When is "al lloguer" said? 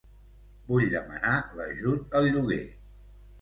2.21-2.63